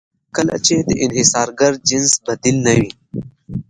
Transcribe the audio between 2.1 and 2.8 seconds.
بدیل نه